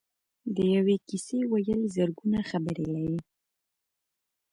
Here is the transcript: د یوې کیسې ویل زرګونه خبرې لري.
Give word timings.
د 0.55 0.57
یوې 0.75 0.95
کیسې 1.07 1.39
ویل 1.51 1.81
زرګونه 1.95 2.39
خبرې 2.49 2.85
لري. 2.93 3.19